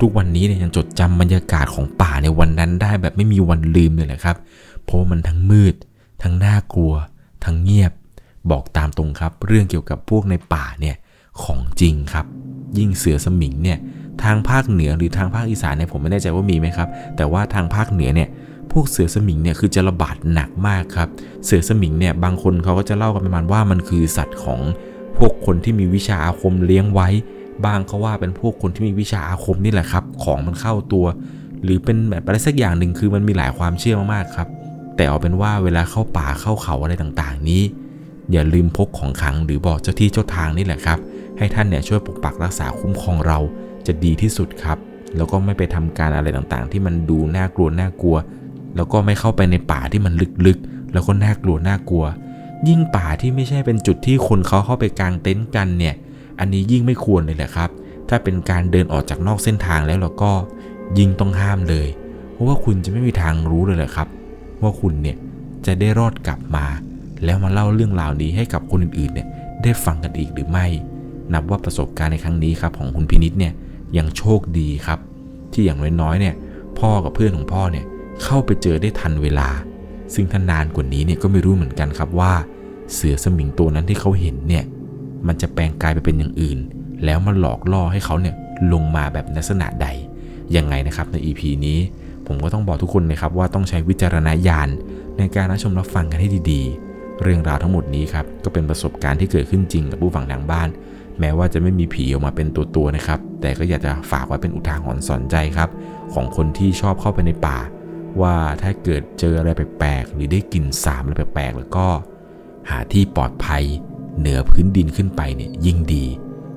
[0.01, 4.37] ทุกๆวันนี้เนี่ยยังจดจำบรรยากาศของป่าในวันนั้นได้แบบไม่มีวันลืมเลยแหละครับ
[4.83, 5.75] เพราะมันทั้งมืด
[6.23, 6.93] ทั้งน่ากลัว
[7.45, 7.91] ทั้งเงียบ
[8.51, 10.95] บอกตามตรงครับ เรื่องเกี่ยวกับพวกในป่าเนี่ย
[11.43, 12.25] ของจริงครับ
[12.77, 13.77] ยิ่งเสือสมิงเนี่ย
[14.23, 18.29] ทางภาคเหนือหรือทางภาคอีสานเนี่ยผมไม่แน่ใจว่ามีไหมครับ แต่ว่าทางภาคเหนือเนี่ย
[18.71, 21.09] พวกเสือสมิงเนี่ยคือจะระบาดหนักมากครับ
[21.45, 24.59] เสือสมิงเนี่ยบางคนเขาก็จะเล่ากันประมาณว่ามันคือสัตว์ของ
[25.23, 27.07] พวกคนที่มีวิชาอาคมเลี้ยงไว้
[27.65, 31.05] บางเขาว่าเป็นพวกคนที่มีวิชาอาคมนี่แหละครับ ของมันเข้าตัว
[31.63, 34.47] หรือเป็นแบบอะไรสักอย่างหนึ่งคือมันมีหลายความเชื่อมากๆครับ
[34.95, 37.61] แต่เอาเป็นว่าเวลาเข้าป่าเข้าเขาอะไรต่างๆ นี้
[38.31, 40.99] อย่าลืมพกของขังหรือบอกเจ้าที่เจ้าทางนี่แหละครับ
[41.37, 43.39] ให้ท่านเนี่ยช่วยปกปักรักษาคุ้มครองเรา
[43.87, 44.77] จะดีที่สุดครับ
[45.15, 48.17] แล้วก็ไม่ไปทำการอะไรต่างๆ ที่มันดูน่ากลัวน่ากลัว
[48.75, 50.13] แล้วก็ไม่เข้าไปในป่าที่มัน
[50.47, 52.05] ลึกๆ แล้วก็น่ากลัวน่ากลัว
[52.67, 55.95] ยิ่งป่าที่ไม่ใช่เป็นจุดที่คนเขาเข้าไปกางเต็นท์กันเนี่ย
[56.39, 57.69] อันนี้ยิ่งไม่ควรเลยแหละครับ
[58.09, 60.31] ถ้าเป็นการเดินออกจากนอกเส้นทางแล้วเราก็
[60.97, 61.87] ยิ่งต้องห้ามเลย
[62.31, 64.07] เพราะว่าคุณจะไม่มีทางรู้เลยแหละครับ
[64.61, 65.17] ว่าคุณเนี่ย
[65.65, 66.65] จะได้รอดกลับมา
[67.25, 69.27] แล้วมาเล่าเรื่องราวนี้ให้กับคนอื่นๆเนี่ย
[69.63, 70.65] ได้ฟังกันอีกหรือไม่
[71.33, 73.53] นับว่าประสบการณ์ในครั้งนี้ครับของคุณพินิษเนี่ย
[73.97, 74.99] ยังโชคดีครับ
[75.53, 76.35] ที่อย่างน้อยๆเนี่ย
[76.79, 77.85] พ่อกับเพื่อนของพ่อเนี่ย
[78.23, 79.49] เข้าไปเจอได้ทันเวลา
[80.13, 82.33] ซึ่งถ้านานกว่านี้เนี่ยก็ไม่รู้เหมือนกันครับว่า
[82.93, 84.63] เสือสมิงตัวนั้นที่เขาเห็นเนี่ย
[85.27, 86.59] มันจะแปลงกายไปเป็นอย่างอื่น
[87.05, 88.35] แล้วมาหลอกล่อให้เขาเนี่ย
[88.73, 89.87] ลงมาแบบลักษณะใด
[90.55, 91.79] ยังไงนะครับใน EP นี้
[92.27, 94.69] ผมก็ต้องบอกทุกคนนะครับว่าต้องใช้วิจารณญาณ
[95.17, 100.69] ในการรับชมรับฟังกันให้ดีๆ เรื่องราวทั้งหมดนี้ครับก็เป็นประสบการณ์ที่เกิดขึ้นจริงกับผู้ฟังทางบ้าน
[101.19, 105.69] แม้ว่าจะไม่มีผีออกมาเป็นตัวตัวๆนะครับ แต่ก็อยากจะฝากไว้เป็นอุทาหรณ์สอนใจครับ
[106.13, 107.57] ของคนที่ชอบเข้าไปในป่า
[108.21, 111.87] ว่าถ้าเกิดเจออะไรแปลกๆหรือได้กลิ่นสาบอะไรแปลกๆแล้วก็
[112.71, 113.63] หาที่ปลอดภัย
[114.19, 116.05] เหนือพื้นดินขึ้นไปเนี่ยยิ่งดี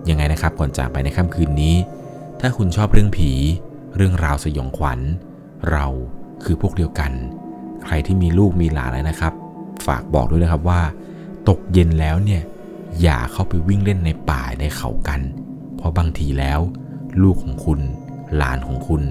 [0.09, 1.75] ยังไงนะครับก่อนจากไปในค่ำคืนนี้
[2.41, 3.31] ถ้าคุณชอบเรื่องผี
[3.97, 5.01] เรื่องราวสยองขวัญ
[5.71, 5.87] เรา
[6.45, 7.13] คือพวกเดียวกัน
[7.85, 9.33] ใครที่มีลูกมีหลานแล้วนะครับ
[9.87, 10.81] ฝากบอกด้วยนะครับว่า
[11.49, 12.43] ตกเย็นแล้วเนี่ย
[13.03, 15.21] อย่าเข้าไปวิ่งเล่นในป่าในเขากัน
[15.77, 16.61] เพราะบางทีแล้ว
[17.23, 17.81] ลูกของคุณ
[18.37, 19.03] หลานของคุณ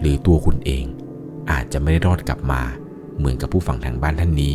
[0.00, 0.84] หรือตัวคุณเอง
[1.50, 2.62] อาจจะไม่ได้รอดกลับมา
[3.16, 4.54] เหมือนกับผู้ฟังทางบ้านท่านนี้